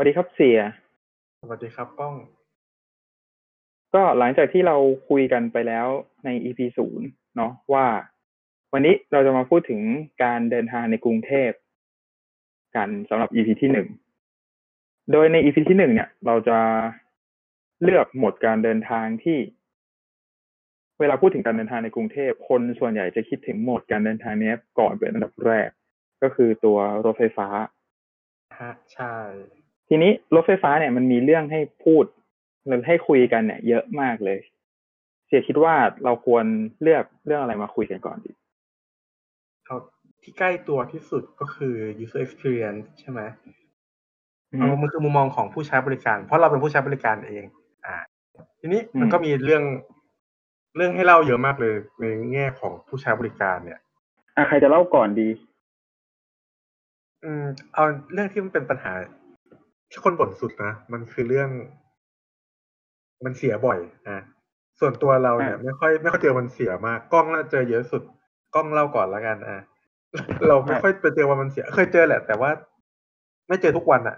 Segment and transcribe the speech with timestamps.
[0.00, 0.58] วัสดีครับเสีย
[1.40, 2.14] สวัสดีครับป้อง
[3.94, 4.76] ก็หลังจากที่เรา
[5.08, 5.86] คุยกันไปแล้ว
[6.24, 7.06] ใน EP ศูนย์
[7.36, 7.86] เนาะว่า
[8.72, 9.80] วันนี้เราจะมาพูดถึง
[10.22, 11.50] การเดินทางในกรุงเทพ
[12.76, 13.88] กันสำหรับ EP ที่หนึ่ง
[15.12, 16.58] โดยใน EP ที่หนึ่งเนี่ย เราจะ
[17.82, 19.38] เลือกโหมดการเดินทางที่
[21.00, 25.68] เวลาพูดถึงการเดินทางในกรุงเทพคนส่วนใหญ่จะคิดถึงโหมดการเดินทางนี้ก่อนเป็นอันดับแรก
[26.22, 27.48] ก็คือตัวรถไฟฟ้า
[28.60, 29.14] ฮะใช่
[29.88, 32.04] ทีนี้รถไฟฟ้าเนี่ยมันมีเรื่องให้พูด
[32.66, 34.38] หรือให้คุยกันเนี่ย เยอะมากเลย
[35.26, 35.74] เสียคิดว่า
[36.04, 36.44] เราควร
[36.82, 38.32] เลือกเรื่องอะไรมาคุยกันก่อนดี
[39.64, 39.76] เอา
[40.22, 43.20] ที่ใกล้ตัวที่สุดก็คือ user experience ใช่ไหม
[44.52, 47.44] อืเอามมันคือมุมมองของผู้ใช้บริการ เพราะเราเป็นผู้ใช้บริการเอง
[47.86, 47.96] อ่า
[48.60, 49.62] ทีนี้อืมมันก็มีเรื่อง
[50.76, 53.80] เรื่องให้เล่าเยอะมากเลยในแง่ของผู้ใช้บริการเนี่ย
[54.36, 55.28] อะใครจะเล่าก่อนดี
[57.24, 58.92] อืมเอาเรื่องที่มันเป็นปัญหา
[59.90, 61.50] ที่คนบ่นสุดนะมันคือเรื่อง
[63.24, 63.78] มันเสียบ่อย
[64.10, 64.20] นะ
[64.80, 68.02] ส่วนตัวเราเนี่ยอ่าไม่ค่อยไม่ค่อยเจอมันเสียมากกล้องน่าเจอเยอะสุด
[68.54, 69.62] กล้องเล่าก่อนแล้วกันอะ
[70.48, 72.50] เราไม่ค่อยไปเจอว่ามันเสีย เคยเจอแหละ แต่ว่า
[73.48, 74.16] ไม่เจอทุกวันอะ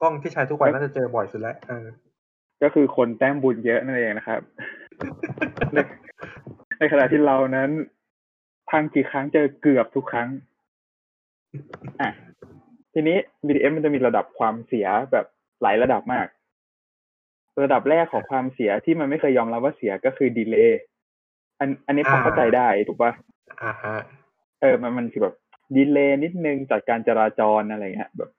[0.00, 1.86] กล้องที่ใช้ทุกวันน่าจะเจอบ่อยสุดแล้วเออ
[2.62, 4.40] ก็คือคนแต้มบุญเยอะนั่นเองนะครับ
[5.72, 5.78] ใน
[6.78, 7.70] ในขณะที่เรานั้น
[8.70, 10.28] พังกี่ครั้งเจอเกือบทุกครั้ง
[12.00, 12.10] อะ
[13.00, 15.26] ทีนี้ BTS มันจะมีระดับความเสียแบบ
[15.62, 16.26] หลายระดับมาก
[17.62, 20.80] ระดับแรกของความเสียที่มันไม่เคยยอมรับว่าเสียก็คือดีเลย์
[21.60, 23.12] อันอันนี้พอเข้าใจได้ถูกปะ
[23.62, 23.96] อ่าฮะ
[24.60, 25.34] เออมันมันคือแบบ
[25.76, 28.30] ดีเลย์นิดนึงจากการจราจรอะไรเงี้ยแบบ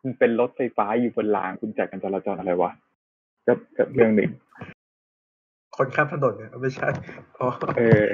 [0.00, 2.70] คุณเป็นรถไฟฟ้าอยู่บนรางคุณจัดการจราจรอะไรวะ
[3.46, 4.30] กับกับเรื่องหนึ่ง
[5.76, 6.88] คนข้ามถนนเนี่ยไม่ใช่
[7.38, 8.04] อ๋อเออ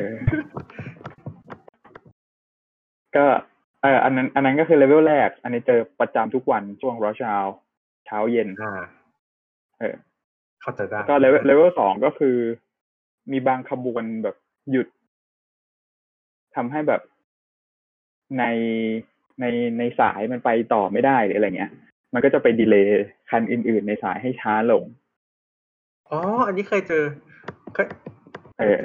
[3.16, 3.26] ก็
[3.82, 7.44] เอออันนั้นอันนั้นก็คือเลเวลแรก อันนี้เจอประจำทุกวันช่วง rush hour
[8.06, 8.82] เช้าเย็นอ่า
[9.78, 9.94] เออ
[10.60, 12.36] เข้าใจได้ก็เลเวลเลเวลสองก็คือ
[13.32, 14.36] มีบางขบวนแบบ
[14.70, 14.86] หยุด
[16.56, 17.02] ทำให้แบบ
[18.38, 18.44] ใน
[19.40, 19.44] ใน
[19.78, 21.70] ในสายมันไปต่อไม่ได้หรืออะไรเงี้ย
[22.14, 24.84] มันก็จะไปดีเลย์คันอื่น ๆ ในสายให้ช้าลง
[26.10, 27.04] อ๋อ อันนี้เคยเจอ
[27.74, 27.86] เคย
[28.58, 28.80] เออ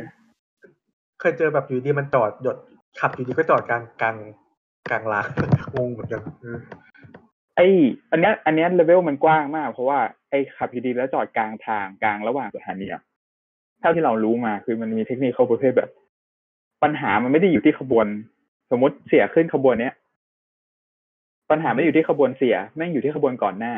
[1.19, 2.57] เคยเจอแบบอยู่ดีมันจอดหยด
[2.99, 4.42] ขับอยู่ดีก็จอดกลางกลางก
[4.93, 5.27] ลางลาง
[5.75, 6.59] งงเหมือนกันเออ
[7.55, 7.61] ไอ
[8.11, 9.99] อันเนี้ยอันเนี้ยเลเวลมันกว้างมาก เพราะว่า
[10.29, 13.01] ไอขับอยู่ดีแล้วจอดกลางทางกลางระหว่างสถานีอะ
[13.79, 15.89] เท่าที่เรารู้มาคือมันมีเทคนิคเขาประเภทแบบ
[16.83, 18.07] ปัญหามันไม่ได้อยู่ที่ขบวน
[18.71, 19.93] สมมติเสียขึ้นขบวนเนี้ย
[21.51, 23.75] ปัญหาไม่ได้อยู่ที่ขบวนเสียแม่งอยู่ที่ขบวนก่อนหน้า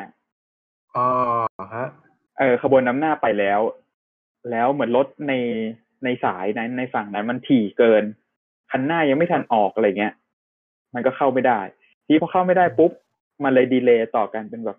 [0.96, 1.08] อ๋อ
[1.74, 1.88] ฮะ
[2.40, 3.60] เออขบวนนำหน้าไปแล้ว
[4.52, 5.34] แล้วเหมือนรถใน
[6.04, 8.04] ในสายนั้นในฝั่งนั้นมันถี่เกิน
[8.72, 10.14] คันหน้ายังไม่ทันออกอะไรเงี้ย
[10.96, 11.60] มันก็เข้าไม่ได้
[12.06, 12.92] ทีนี้พอเข้าไม่ได้ปุ๊บ
[13.44, 14.78] มันเลย delay ต่อกันเป็นแบบ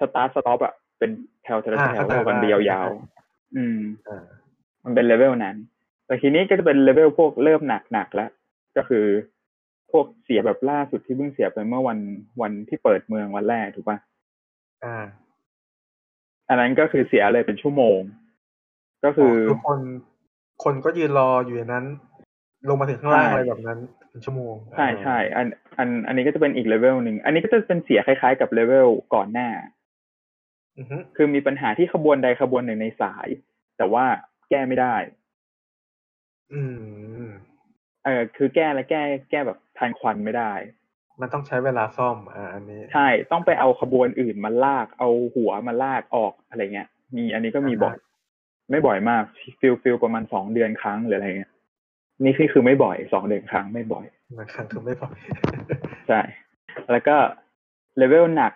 [0.00, 1.10] start stop อะเป็น
[1.44, 3.78] แถวแถวอ่าแถวเข้าใจกันได้เดียวยาวๆอืม
[4.08, 4.24] อ่า
[4.84, 5.56] มันเป็นเลเวลนั้น
[6.06, 8.30] แต่ทีนี้ก็จะเป็นเลเวลพวกเริ่มหนักหนักๆแล้ว
[8.76, 9.06] ก็คือ
[9.92, 11.98] พวกเสียแบบล่าสุดที่เพิ่งเสียไปเมื่อวัน
[12.42, 13.98] วันที่เปิดเมืองวันแรกถูกปะ
[14.84, 14.96] อ่า
[16.48, 17.98] อันนั้นก็คือเสียเลยเป็นชั่วโมง
[19.04, 19.80] ก็คืออคือคน
[20.64, 21.86] คนก็ยืนรออยู่ในนั้น
[22.68, 23.78] ลงมาถึงข้างล่างใช่อะไรแบบนั้น
[24.10, 25.46] เป็นชั่วโมง ใช่ใช่อัน
[25.78, 29.48] อันอันนี้ก็จะเป็นอีกเลเวลหนึ่ง อันนี้ก็จะเป็นเสียคล้ายๆ กับเลเวลก่อนหน้า
[30.78, 33.28] อือฮึคือมีปัญหาที่ขบวนใดขบวนหนึ่งในสาย
[33.76, 34.04] แต่ว่า
[34.50, 34.96] แก้ไม่ได้
[36.52, 36.62] อื
[37.24, 37.28] ม
[38.04, 40.52] เออคือแก้แล้วแก้ แก้แบบทันควันไม่ได้
[41.20, 47.96] มันต้องใช้เวลาซ่อม อ่า อันนี้ ใช่ ต้องไปเอาขบวนอื่นมาลาก เอาหัวมาลากออกอะไรเงี้ย มีอันนี้ก็มีอ่าฮะบ่อย
[48.70, 49.22] ไม่บ่อยมาก
[49.60, 51.52] feel feel ประมาณสองเดือนครั้งหรืออะไรเงี้ย
[52.24, 54.06] นี่คือคือไม่บ่อยสองเดือนครั้งไม่บ่อย
[54.38, 55.08] บางครั้งคือไม่พอ
[56.08, 56.20] ใช่
[56.90, 57.16] แล้วก็
[57.96, 58.52] เลเวลหนัก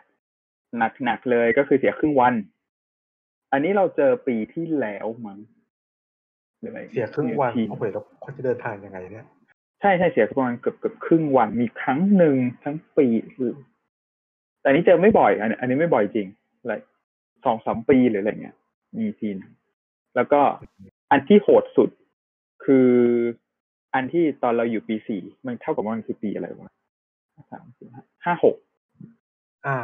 [0.79, 2.35] หนักหนักเลยก็คือเสียครึ่งวัน
[3.53, 5.39] อันนี้เราเจอปีที่แล้วมั้ง
[6.59, 9.27] หรืออะไรเสียครึ่งวันทีโอ้โหแล้วเขาจะเดินทางยังไงเนี่ย
[9.81, 13.07] ใช่ใช่เสียประมาณเกือบเกือบครึ่งวันมีครั้งหนึ่งทั้งปี
[13.37, 13.51] คือ
[14.61, 16.29] แต่อันนี้เจอไม่บ่อย อันนี้อันนี้ไม่บ่อยจริง
[16.61, 16.75] อะไร
[17.45, 18.57] สองสามปีหรืออะไรเงี้ย
[18.99, 19.53] มีทีนง
[20.17, 20.41] แล้วก็
[21.11, 21.91] อันที่โหดสุด
[22.65, 22.89] คือ
[23.95, 26.73] อันที่ตอนเราอยู่ปีสี่มันเท่ากับว่ามันคือปีอะไรวะ
[27.51, 28.57] สามสี่ห้าห้าหก
[29.67, 29.79] อ่า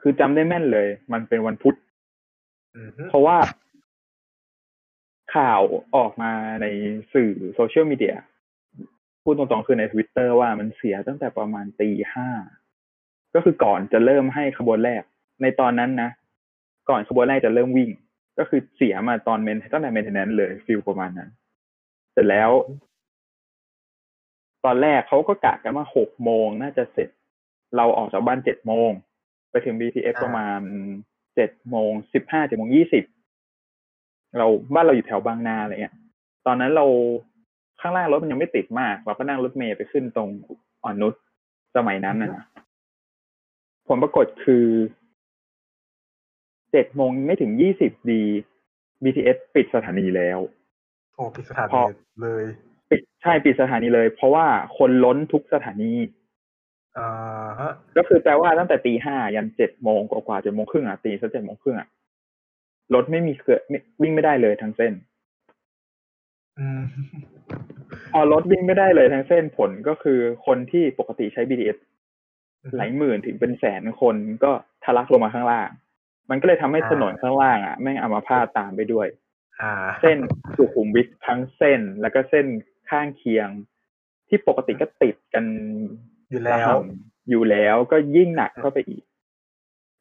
[0.00, 1.76] คือจำได้แม่นเลย มันเป็นวันพุธ
[2.76, 3.36] อือฮึเพราะว่า
[5.34, 5.62] ข่าว
[5.96, 6.32] ออกมา
[6.62, 6.66] ใน
[7.14, 8.16] สื่อโซเชียลมีเดีย
[9.22, 12.28] พูดตรงๆคือในทวิตเตอร์ว่ามันเสียตั้งแต่ประมาณตีห้า
[13.34, 15.02] ก็คือก่อนจะเริ่มให้ขบวนแรก
[15.42, 16.10] ในตอนนั้นนะ
[16.88, 17.90] ก่อนขบวนแรกจะเริ่มวิ่ง
[18.38, 21.30] ก็คือเสียมาตอนเมนตั้งแต่เมนเทนแนนเลยฟิลประมาณนั้น
[22.14, 22.50] เสร็จแล้ว
[24.64, 27.08] ตอนแรกเขาก็กะกันว่าหกโมงน่าจะเสร็จ
[27.76, 28.90] เราออกจากบ้านเจ็ดโมง
[29.50, 30.60] ไปถึง BTS ประมาณ
[31.34, 33.04] เจ็ดโมงสิบห้าเจ็ดโมงยี่สิบ
[34.38, 35.96] เราบ้านเราอยู่แถวบางนาอะไรเงี้ย
[36.46, 36.86] ตอนนั้นเรา
[37.80, 40.28] ข้างล่างรถมันยังไม่ติดมากเราก็นั่งรถเมย์ไปขึ้นตรง
[40.82, 41.14] อ่อนนุช
[41.76, 42.30] สมัยนั้นนะ
[43.86, 44.66] ผลปรากฏคือ
[46.72, 48.22] เจ็ดโมงไม่ถึงยี่สิบดี
[49.02, 50.38] BTS ปิดสถานีแล้ว
[51.14, 51.80] โอ้ปิดสถานี
[52.22, 52.44] เลย
[52.90, 54.46] ปิดใช่ปิดสถานีเลย เพราะว่า
[54.78, 55.92] คนล้นทุกสถานี
[56.98, 61.88] อ่าฮะ ก็คือแปลว่าตั้งแต่ตีห้ายันเจ็ดโมงกว่าเจ็ดโมงครึ่งอะตีสักเจ็ดโมงครึ่งอะ
[62.94, 63.62] รถไม่มีเกิด
[64.02, 64.92] วิ่งไม่ได้เลยทั้งเส้น
[66.58, 66.82] อืม
[68.12, 71.76] พอรถวิ่งไม่ได้เลยทั้งเส้นผลก็คือคนที่ปกติใช้ BTS
[72.76, 74.52] หลายหมื่นถึงเป็นแสนคนก็
[74.84, 75.68] ทะลักลงมาข้างล่าง
[76.30, 79.23] มันก็เลยทำให้ถนนข้างล่างอะแม่งอัมาพาตตามไปด้วยอ่า
[80.00, 80.18] เส้น
[80.56, 82.46] สุขุมวิททั้งเส้นแล้วก็เส้น
[82.90, 83.48] ข้างเคียง
[84.28, 85.44] ที่ปกติก็ติดกัน
[86.30, 86.68] อยู่แล้ว
[87.30, 89.02] อยู่แล้วก็ยิ่งหนักเข้าไปอีก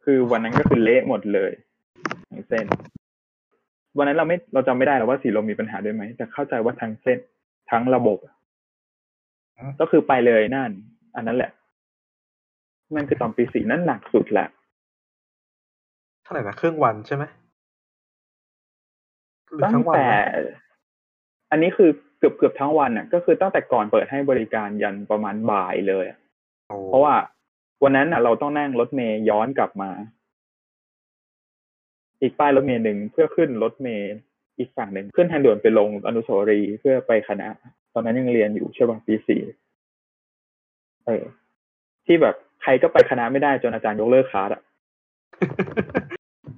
[0.03, 1.51] คือวันนั้นก็คือเละหมดเลย
[2.29, 2.65] ทั้งเส้น
[3.97, 7.17] วันนั้นเราไม่เราจำไม่ได้หรอกว่าสีลมมีปัญหาด้วยไหมแต่เข้าใจว่าทั้งเส้น
[7.71, 8.35] ทั้งระบบอะ
[9.79, 10.71] ก็คือไปเลยนั่น
[11.15, 11.51] อันนั้นแหละ
[12.95, 14.47] นั่นคือตอนปีสี่นั่นหนักสุดแหละ
[16.23, 17.23] เท่าไหร่นะครึ่งวันใช่ไหม
[19.49, 20.57] หรือตั้งทั้งวันแต่นะ
[21.51, 26.19] อันนี้คือเกือบเกือบทั้งวันอะ ก็คือตั้งแต่ก่อนเปิดให้บริการยันประมาณบ่ายเลยอะ
[26.67, 27.15] โอ้เพราะว่า
[27.83, 29.89] วันนั้นอะ เราต้องนั่งรถเมย์ย้อนกลับมา
[32.21, 34.11] อีกป้ายรถเมย์หนึ่งเพื่อขึ้นรถเมย์
[34.57, 37.47] อีกฝั่งหนึ่งขึ้นทางด่วนไปลงอนุสาวรีย์เพื่อไปคณะ
[37.93, 39.41] ตอนนั้นยังเรียนอยู่ใช่ป่ะปีสี่
[41.05, 41.23] เออ
[42.05, 44.61] ที่แบบใครก็ไปคณะไม่ได้จนอาจารย์ยกเลิกคลาสอะ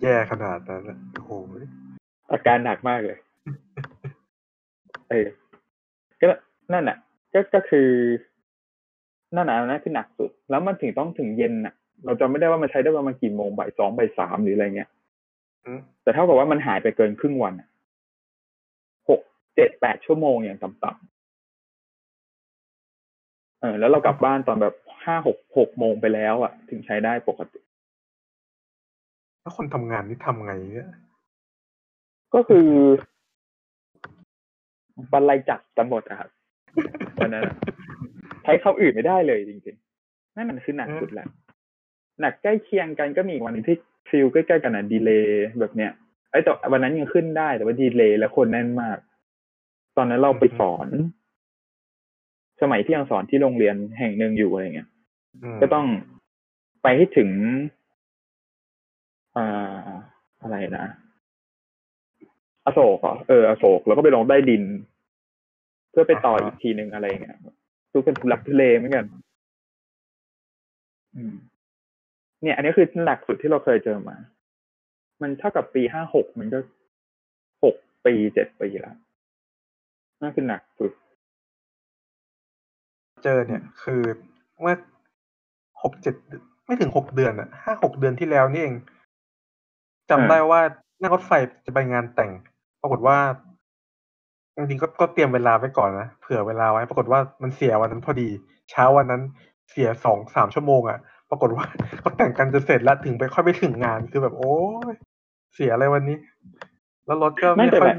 [0.02, 1.32] แย่ขนาดนั้นอะโอ้โห
[2.36, 3.18] อาการหนักมากเลย
[5.10, 5.28] เออ
[6.22, 6.28] ก็
[6.74, 6.98] นั่นแหละ
[7.34, 7.90] ก็ก็คือ
[9.36, 11.74] นั่นน่ะนั่นคือหนักสุด แล้วมันถึงต้องถึงเย็นน่ะ
[12.06, 14.90] เราจำไม่ได้ว่ามันใช้ได้ประมาณกี่โมงบ่ายสองบ่ายสามหรืออะไรเงี้ย
[15.66, 17.68] อืมแต่เท่ากับว่ามันหายไปเกินครึ่งวันอะ
[19.10, 19.22] หก
[19.56, 21.10] เจ็ดแปดชั่วโมงอย่างต่ำๆ
[23.62, 27.60] เออ แล้วเรากลับบ้านตอนแบบห้าหกหกโมงไปแล้วอะถึงใช้ได้ปกติ
[29.42, 30.90] แล้วคนทำงานนี่ทำไงเนี่ย
[32.36, 32.68] ก็คือ
[35.14, 36.30] บรรลัยจักรกันหมดอะครับ
[37.20, 37.56] วันนั้นอะ
[38.44, 41.28] ใช้คำอื่นไม่ได้เลยจริงๆนั่นมันคือหนักสุดแหละ
[42.22, 43.78] หนักใกล้เคียงกันก็มีอีกวันหนึงที่
[44.10, 45.92] ฟิลใกล้ๆกันอะดีเลย์แบบเนี้ย
[46.32, 48.98] ไอ้ยแต่วันนั้นยังขึ้นได้แต่ว่าดีเลย์แล้วคนแน่นมาก
[49.98, 50.88] ตอนนั้นเราไปสอน
[52.62, 54.90] สมัยที่ยังสอนที่โรงเรียนแห่งหนึ่งอยู่อะไรเงี้ย
[55.56, 55.86] มก็ต้อง
[56.84, 57.30] ไปให้ถึง
[59.36, 59.86] อ่า
[60.42, 60.86] อะไรนะ
[62.66, 64.64] อโศกเหรอเอออโศกแล้วก็ไปลงใต้ดิน
[65.92, 67.38] เพื่อไปต่ออีกทีหนึ่งอะไรเงี้ย
[67.92, 69.06] ทุกเป็นทุลักทุเลเหมือนกัน
[71.16, 71.34] อืม
[72.42, 74.18] เนี่ย อันนี้คือหนักสุดที่เราเคยเจอมา
[75.22, 76.60] มันเท่ากับปีห้าหกมันก็
[77.64, 77.76] หก
[78.06, 78.96] ปีเจ็ดปีแล้ว
[80.22, 80.92] นั่นคือหนักสุด
[83.24, 84.02] เจอเนี่ย คือ
[84.62, 84.76] เมื่อ
[85.84, 86.16] หกเจ็ด
[86.66, 88.76] ไม่ถึงหกเดือนอะห้าหกเดือนที่แล้วนี่เอง
[90.10, 90.62] จำอ่าได้ว่า
[91.02, 91.32] นั่งรถไฟ
[91.66, 92.32] จะไปงานแต่ง
[92.86, 93.20] ปรากฏว่า
[94.56, 98.28] จริงๆก็ก็เตรียมเวลาไว้ก่อนนะเผื่อเวลาไว้ ปรากฏว่ามันเสียวันนั้นพอดี
[98.70, 99.22] เช้าวันนั้น
[99.70, 101.00] เสียสองสามชั่วโมงอะ
[101.30, 101.66] ปรากฏว่า
[102.00, 104.56] เขาแต่งกันจะเสร็จแล้วถึงไปค่อยไปถึงงานคือแบบโอ้
[104.92, 104.94] ย
[105.54, 106.18] เสียอะไรวันนี้
[107.06, 107.98] แล้วรถก็ไม่นั่งจากค่ไหอนย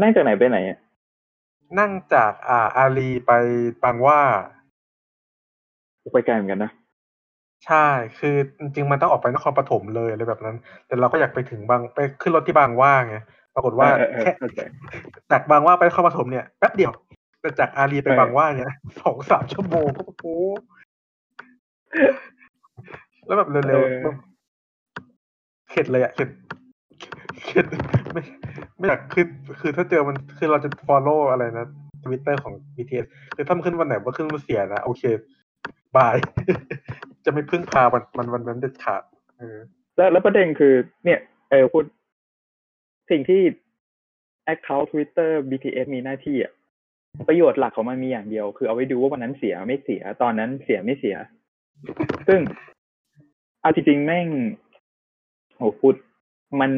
[0.00, 0.78] นั่งจากไหนไปไหนอะ
[1.78, 3.32] นั่งจากอ่าอารีไป
[3.82, 4.20] บางหว่า
[6.12, 6.70] ไปไกลเหมือนกันนะ
[7.66, 7.86] ใช่
[8.18, 10.56] คือจริง ๆ มันต้องออกไปนครปฐมเลยอะไรแบบนั้น
[10.86, 13.16] แต่เราก็อยากไปถึงบางไปขึ้นรถที่บางหว่าไง
[13.54, 14.60] ปรากฏว่าเออเออแค่เออเข้าใจ
[15.30, 16.92] จากบางหว่าไปนครปฐมเนี่ยแป๊บเดียว
[17.40, 20.26] แต่จากอารีไปเออบางหว่าเนี่ยสองสามชั่วโมงก็โอ้โห
[23.26, 24.16] แล้วแบบเร็วๆแบบ
[25.70, 26.28] เข็ดเลยอะเข็ด
[27.46, 27.66] เข็ด
[28.12, 28.22] ไม่
[28.78, 29.26] ไม่อยากขึ้น
[29.60, 31.66] คือถ้าเจอมันคือเราจะ follow อะไรนะ
[32.04, 33.06] ทวิตเตอร์ของ BTS
[33.36, 35.02] คือถ้ามันขึ้นวันไหนว่าขึ้นวันเสียนะ โอเค
[35.96, 36.14] บาย
[37.24, 39.02] จะไม่พึ่งพาวันมันวันนั้นเด็ดขาด
[39.38, 39.58] เออ
[39.96, 40.74] แล้วแล้วประเด็นคือ
[41.04, 41.20] เนี่ย
[41.50, 41.84] เออพูด
[43.10, 43.42] สิ่งที่
[44.52, 46.52] Account Twitter BTS มีหน้าที่อะ
[47.28, 51.16] ประโยชน์หลักของมันมีอย่างเดียว คือเอาไว้ดูว่าวันนั้นเสียไม่เสีย ตอนนั้นเสียไม่เสีย
[52.28, 52.40] ซึ่ง
[53.62, 54.28] เอาจริงๆแม่ง
[55.56, 55.94] โหพูด
[56.60, 56.72] มัน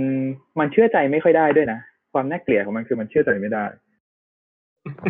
[0.58, 1.80] มันเชื่อใจไม่ค่อยได้ด้วยนะ
[2.12, 3.64] ความน่าเกลียดของมันคือมันเชื่อใจไม่ได้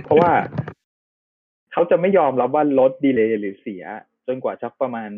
[0.04, 0.30] เพราะว่า
[1.76, 3.84] เขาจะไม่ยอมรับว่ารถดีเลย์หรือเสีย
[4.26, 5.10] จนกว่าสักประมาณ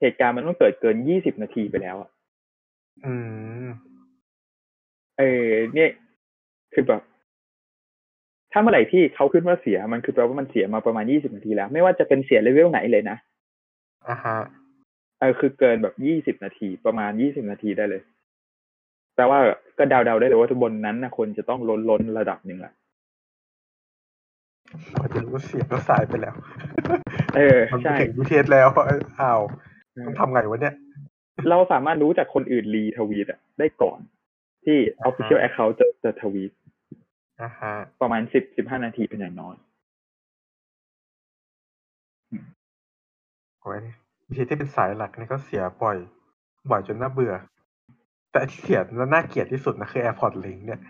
[0.00, 2.10] เหตุการณ์มันต้องเกิดเกินยี่สิบนาทีไปแล้วอะ
[3.04, 3.14] อื
[3.64, 3.68] ม
[5.18, 5.90] เออเนี่ย
[6.72, 7.02] คือแบบ
[8.52, 13.16] ถ้าเมื่อไหร่ที่เขาขึ้นว่าเสีย มันคือแปลว่ามันเสียมาประมาณยี่สิบนาทีแล้ว ไม่ว่าจะเป็นเสียเลเวลไหนเลยนะ
[14.08, 14.38] อ่าฮะ
[15.18, 18.02] เออคือเกินแบบยี่สิบนาทีประมาณยี่สิบนาทีได้เลย
[19.16, 19.38] แต่ว่า
[19.78, 22.72] ก็เดาๆได้เลยว่าบนนั้นนะคนจะต้องล้นล้นระดับหนึ่งแหละ
[24.94, 26.34] พอจะรู้เสียงก็สายไปแล้ว
[27.36, 28.68] เออมันใช่ถึงยูเทสแล้ว
[29.20, 29.40] อ้าว
[30.06, 30.74] ต้องทำไงวะเนี่ย
[31.50, 33.98] เราสามารถรู้จากคนอื่นรีทวีตอะได้ก่อน
[34.64, 36.52] ที่ official account จะจะทวีต
[37.40, 39.54] อ่าฮะประมาณสิบสิบห้านาทีเป็นอย่างน้อย
[43.62, 43.80] โอ้ย
[44.26, 45.98] BTS ที่เป็นสายหลักนี่ก็เสียบ่อย
[46.70, 47.34] บ่อยจนน่าเบื่อ
[48.32, 50.80] แต่ที่เสียแล้วน่าเกลียดที่สุดนะคือ Airport Link เนี่ย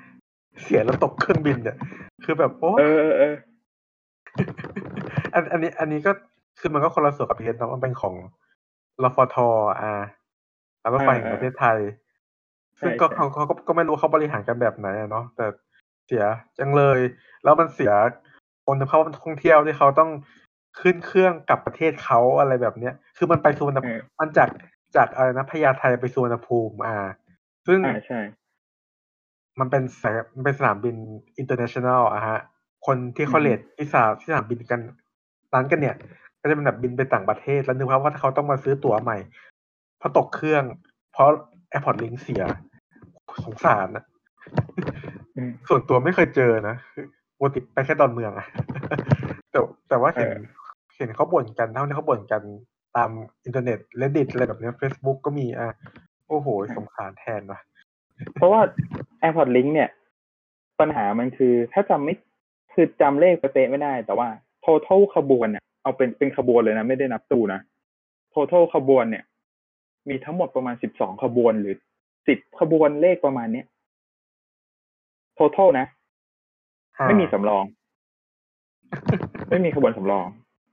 [0.62, 1.76] เสียแล้วตกเครื่องบินเนี่ย
[2.24, 4.44] คือแบบโอ้เออเออเออ
[5.34, 6.12] อันอันนี้อันนี้ก็
[6.60, 8.14] คือมันก็คนละส่วนกับ BTS นะมันเป็นของ
[9.02, 9.36] รฟท
[9.80, 9.92] อ่า
[10.80, 11.78] แล้วรถไฟแห่งประเทศไทย
[12.80, 15.46] ซึ่งก็เขาเขาก็ก็ไม่รู้เขาบริหารกันแบบไหนอะเนาะแต่
[16.06, 16.24] เสีย
[16.58, 16.98] จังเลย
[17.44, 17.92] แล้วมันเสีย
[18.66, 20.10] คนภาพท่องเที่ยวที่เขาต้อง
[20.80, 24.48] ขึ้นเครื่องกลับประเทศเขาอะไรแบบเนี้ย คือมันไปสุวรรณเออมันจาก
[24.96, 26.96] จากอะไรนะพญาไทไปสุวรรณภูมิ อ่า
[27.66, 28.20] ซึ่งอ่าใช่
[29.60, 30.96] มันเป็นสายมันเป็นสนามบิน
[31.40, 32.38] international อะฮะ
[32.86, 34.80] คนที่เขาอืมเลทที่สนามที่สนามบินกัน
[35.52, 35.96] นั้นกันเนี่ย
[36.40, 39.18] ก็จะเป็นแบบบินไปต่างประเทศแล้วนึกภาพว่าเขาต้องมาซื้อตั๋วใหม่
[39.98, 40.64] เพราะตกเครื่อง
[41.12, 41.28] เพราะ
[41.72, 42.42] AirPod Link เสีย
[43.44, 44.04] สงสารนะ
[45.36, 47.06] อืมส่วนตัวไม่เคยเจอนะคือ
[47.38, 48.46] ปกติไปแค่ดอนเมืองอะ
[49.50, 49.58] แต่
[49.88, 50.40] แต่ว่าเห็นเออ
[50.96, 52.42] เห็นเขาบ่นกันเท่าที่เขาบ่นกัน
[52.96, 53.10] ตาม
[53.44, 55.68] อินเทอร์เน็ต Reddit อะไรแบบเนี้ย Facebook ก็มีอะ
[56.28, 57.60] โอ้โหสงสารแทนว่ะ
[58.34, 58.60] เพราะว่า
[59.22, 59.88] AirPod Link เนี่ย
[60.80, 62.14] ปัญหามันคือ ถ้าจำไม่
[62.74, 64.28] คือจำเลขเป๊ะๆไม่ได้ แต่ว่า
[64.64, 67.60] total ขบวนเนี่ยเอาเป็นเป็นขบวนเลยนะ ไม่ได้นับตู้นะ
[68.34, 69.24] total ขบวนเนี่ย
[70.08, 71.74] มีทั้งหมดประมาณสิบสองขบวนหรือ
[72.26, 73.66] สิบขบวนเลขประมาณเนี้ย
[75.38, 75.86] total นะ
[77.08, 77.64] ไม่มีสำรอง
[79.50, 80.26] ไม่มีขบวนสำรอง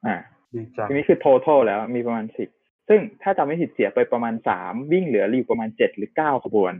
[0.07, 0.15] อ่า
[0.53, 2.49] ดีจังทีนี้คือ total แล้วมีประมาณสิบ
[2.89, 6.73] ซึ่งถ้าจำไม่ผิดเสียไปประมาณสามวิ่งเหลืออยู่ประมาณเจ็ดหรือเก้าขบวน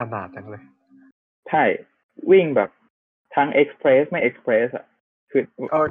[0.00, 0.62] ขนาดจังเลย
[1.48, 1.62] ใช่
[2.30, 2.70] วิ่งแบบ
[3.34, 4.86] ทั้ง express ไม่ express อะ
[5.30, 5.86] คือเออ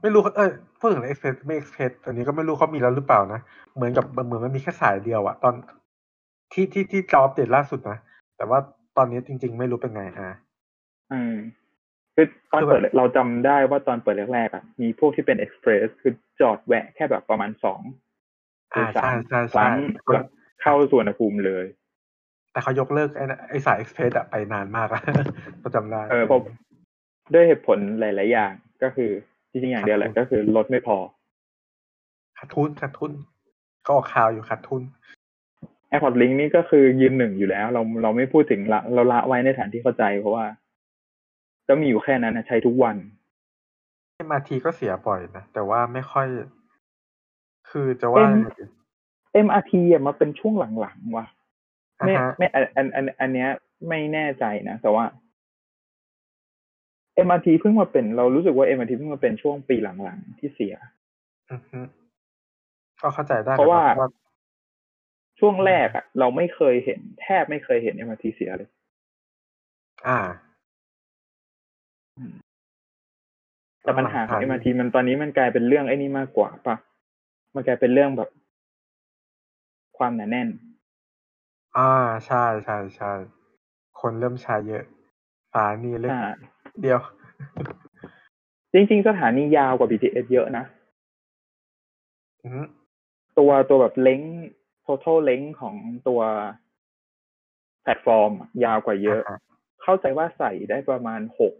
[0.00, 3.40] ไม่รู้เออพูดถึงเอ็กเพรสไม่เอ็กเพรสอันนี้ก็ไม่รู้เขามีแล้วหรือเปล่านะ
[3.74, 5.54] เหมือนกับเหมือนมันมีแค่สายเดียวอะตอน
[6.52, 7.98] ที่ที่ที่จออัปเดตล่าสุดนะ
[8.36, 8.58] แต่ว่า
[8.96, 10.30] ตอนนี้จริง ๆ ไม่รู้เป็นไงอะ
[11.12, 11.34] อืม
[12.14, 17.80] คือตอนคือแบบเปิดเราจำได้ว่าตอนเปิดแรกๆอะมีพวกที่เป็น express คือจอดแวะแค่แบบประมาณสอง
[18.72, 19.74] หรืออ่าสาใช่มใช่ครั้ใช่ง
[20.10, 20.24] แล้ว
[20.62, 21.64] เข้าสวนภูมิเลย
[22.58, 25.02] แต่เขายกเลิกไอ้นะไอ้สายเอ็กเพรสอะไปนานมากแล้ว
[25.60, 26.42] เราจำได้เออผม
[27.34, 29.10] ด้วยเหตุผลหลาย ๆ อย่างก็คือ
[29.50, 30.96] จริงๆอย่างเดียวแหละก็คือรถไม่พอ
[32.38, 33.12] ขาดทุนขาดทุน
[33.86, 34.82] ก็ออกข่าวอยู่ขาดทุน
[35.90, 40.46] AirPod Link นี่ก็คือยืนหนึ่งอยู่แล้ว เราเราไม่พูดถึงละเราละไว้ในฐานที่เข้าใจเพราะว่า
[41.68, 42.96] ก็มีอยู่แค่นั้นนะใช้ทุกวัน
[44.32, 46.26] มาทีก็เสียบ่อยนะ แต่ว่าไม่ค่อย
[47.70, 48.64] คือจะว่าเอ็มยังไงดี
[49.46, 51.37] MRT อะมาเป็นช่วงหลังๆว่ะอ่า
[52.06, 53.50] ไม่ฮะไม่อันอันอันอันเนี้ย
[53.88, 55.04] ไม่แน่ใจนะแต่ว่า
[57.26, 60.74] MRT เพิ่งมาเป็น เรารู้สึกว่า MRT เพิ่งมาเป็นช่วงปีหลังๆที่เสีย
[61.52, 61.80] อือฮึ
[63.00, 64.10] ก็เข้าใจได้เพราะว่าว่า
[65.40, 68.68] ช่วงแรกอะ เราไม่เคยเห็น แทบไม่เคยเห็น MRT เสียเลย
[70.06, 70.18] อ่า
[73.82, 76.76] แต่ปัญหาของ MRT มันตอนนี้มันกลายเป็นเรื่องไอ้นี่มากกว่าปะ
[77.54, 78.30] มันกลายเป็นเรื่องแบบ
[79.98, 80.48] ความหนาแน่น
[81.78, 81.92] อ่า
[82.26, 83.12] ใช่ใช่ใช่
[84.00, 84.84] คนเริ่มใช้เยอะ
[85.54, 86.22] สายนี้เล็กอ่า
[86.80, 87.00] เดียว
[88.72, 90.64] จริง ๆ สถานียาวกว่า BTS เยอะนะ
[92.42, 92.62] อือฮึ
[93.38, 94.20] ตัวตัวแบบเล้ง
[94.84, 95.76] total เล้งของ
[96.08, 96.20] ตัว
[97.82, 99.32] แพลตฟอร์มอะยาวกว่าเยอะาฮ
[99.82, 101.54] เข้าใจว่าใส่ได้ประมาณหก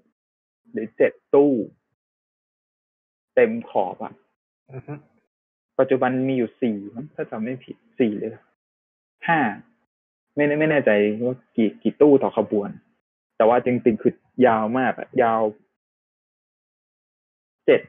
[0.72, 1.52] หรือเจ็ดตู้
[3.34, 4.12] เต็มขอบอะ
[4.72, 4.94] อือฮึ
[5.78, 8.32] ปัจจุบันมีอยู่สี่มั้งถ้าจำไม่ผิดสี่เลย
[9.28, 9.40] ห้า
[10.38, 10.90] ไม่แน่ไม่แน่ใจ
[11.24, 12.70] ว่ากี่กี่ตู้ต่อขบวน
[13.36, 14.12] แต่ว่าจริงๆคือ
[14.46, 15.42] ยาวมากอะยาว
[17.66, 17.80] เจ็ด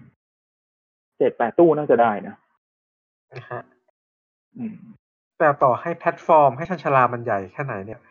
[1.18, 2.36] เจ็ดแปดตู้น่าจะได้นะ
[3.34, 3.62] นะฮะ
[4.58, 4.76] อืม
[5.40, 8.02] แต่ต่อให้แพลตฟอร์มให้ชันชาลามันใหญ่แค่ไหนเนี่ย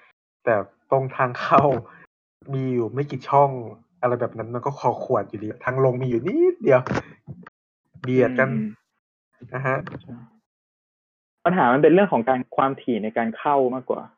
[0.45, 0.55] แต่
[0.91, 1.65] ตรงทางเข้า
[2.55, 3.51] มีอยู่ไม่กี่ช่อง
[4.01, 6.81] อะไรแบบนั้นมันก็คอขวดอยู่ดีทางลงมีอยู่นิดเดียว
[8.03, 8.69] เบียดกันอืม
[9.55, 9.77] นะฮะ
[11.45, 14.18] ปัญหามันเป็นเรื่องของการความถี่ในการเข้ามากกว่าฮะ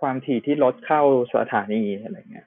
[0.00, 1.02] ความถี่ที่รถเข้า
[1.34, 2.46] สถานีอะไรเงี้ย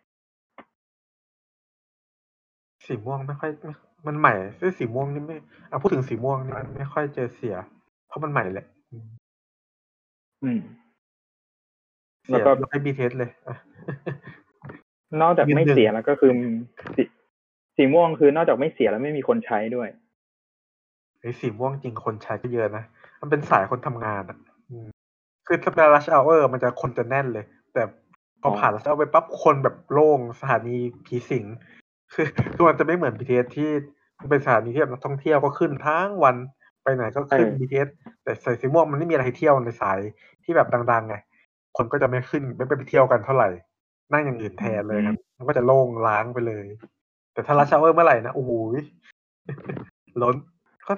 [2.86, 3.74] สีม่วงไม่ค่อยไม่
[4.08, 5.38] มันใหม่ซึ่งสีม่วงนี่ไม่
[5.72, 7.56] อะพูดถึงสีม่วงนี่มันไม่ค่อยเจอเสีย
[8.08, 9.08] เพราะมันใหม่แหละ อืม
[10.44, 10.60] อืม
[12.26, 13.56] เสีแล้วยก็ยกให้บีเทสเลยอะ
[15.22, 16.32] นอกจากไม่ยืนหนึ่งเสียแล้วก็คือ
[16.96, 17.04] สี
[17.76, 19.90] สีม่วงคือนอกจากไม่เสียแล้วไม่มีคนใช้ด้วย
[21.22, 22.84] ไอ้สีม่วงจริงคนใช้ก็เยอะนะ
[23.22, 24.51] มันเป็นสายคนทำงานอะอืม
[25.48, 27.84] คือถ้าเป็น rush hour มันจะคนจะแน่นเลย แต่
[28.42, 31.46] พอผ่าน rush hour ไปปั๊บคนแบบโล่งสถานีผีสิง
[32.14, 33.70] คือคือมันจะไม่เหมือน BTS ที่
[34.20, 36.36] มันเป็นสถานีที่แบบนักท่องเที่ยวก็ขึ้นทั้งวัน
[36.84, 37.90] ไปไหนก็ขึ้น BTS
[38.24, 40.00] แต่สายสีม่วงมันไม่มีอะไรให้เที่ยวในสาย
[40.44, 41.16] ที่แบบดังๆไง
[41.78, 43.50] คนก็จะไม่ขึ้นไม่ไปเที่ยวกันเท่าไหร่
[44.12, 46.66] นั่งอย่างอื่นแทนเลยครับ มันก็จะโล่งล้างไปเลย
[47.34, 48.52] แต่ถ้า rush hour เมื่อไหร่นะโอ้โห
[50.22, 50.36] ล้น
[50.88, 50.94] ก็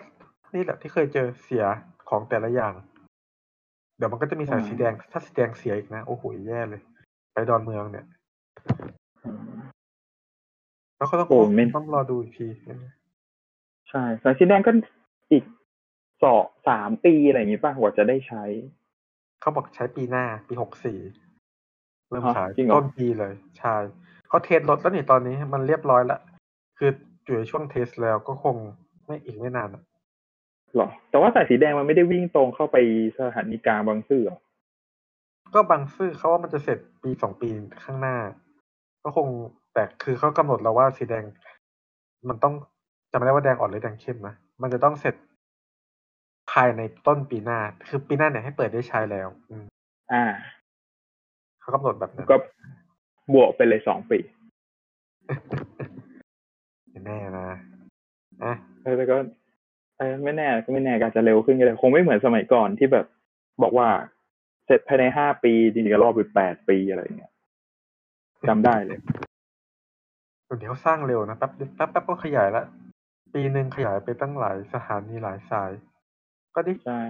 [0.53, 1.65] นี่แหละที่เคยเจอเสีย
[2.09, 2.73] ของแต่ละอย่าง
[3.97, 6.81] เดี๋ยวมันก็จะมีสายสีแดง ถ้าสีแดงเสียอีกนะ โอ้โหแย่เลย
[7.33, 8.05] ไปดอนเมืองเนี่ย
[9.25, 9.63] อืม
[10.97, 12.47] แล้วก็ต้องโอ้ไม่ต้องรอดูอีกที
[13.89, 14.71] ใช่สายสีแดงก็
[15.31, 15.43] อีก
[16.23, 18.43] สองสามปีอะไรอย่างงี้ป่ะกว่าจะได้ใช้
[19.41, 20.99] เขาบอกใช้ปีหน้า ปีหกสี่
[22.09, 23.75] เริ่มฮะขายจริงเหรอต้นปีเลย ใช่
[24.27, 26.21] เขาเทสรถแล้วนี่ตอนนี้มันเรียบร้อยแล้ว
[26.77, 26.89] คือ
[27.23, 28.55] อยู่ในช่วงเทสแล้วก็คง
[29.05, 29.83] ไม่อีกไม่นานอะ
[30.75, 32.77] หรอ แต่ว่าสายสีแดงมันไม่ได้วิ่งตรงเข้าไป
[33.17, 34.39] สถานีกลางบางซื่อหรอ
[35.53, 37.47] ก็บางซื่อเขาว่ามันจะเสร็จปีสองปี
[37.83, 38.17] ข้างหน้า
[39.03, 39.27] ก็คง
[39.73, 41.23] แต่คือเขากำหนดแล้วว่าสีแดง
[42.29, 42.53] มันต้อง
[43.11, 45.15] จำไม่ได้ว่าแดงอ่อนหรือแดงเข้มนะ มันจะต้องเสร็จ
[46.51, 49.65] ภายในต้นปีหน้า คือปีหน้าเนี่ยให้เปิดได้ใช้แล้ว อืม
[50.11, 50.23] อ่า
[51.59, 52.37] เขากำหนดแบบนั้น ก็
[53.33, 54.19] บวกไปเลยสองปี
[56.89, 57.47] ไม่แน่นะ
[58.43, 58.53] อะ
[58.83, 59.25] เออแต่ก็เออ
[60.23, 63.05] ไม่แน่ก็ไม่แน่ก็อาจจะเร็วขึ้นก็ได้คงไม่เหมือนสมัยก่อนที่แบบ
[63.63, 63.87] บอกว่า
[64.65, 67.31] เสร็จภายในห้าปีจริงๆก็รอบไปแปดปีอะไรอย่างเงี้ย
[68.47, 68.99] จำได้เลย
[70.59, 72.63] เดี๋ยวเขาสร้างเร็วนะแป๊บแป๊บแป๊บก็ขยายละ
[73.33, 75.71] ปีหนึ่งขยายไปตั้งหลายสถานีหลายสาย
[76.55, 77.01] ก็ดีใช่